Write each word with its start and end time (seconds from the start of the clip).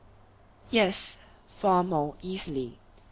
Yes, 0.71 1.19
far 1.47 1.83
more 1.83 2.15
easily. 2.23 2.79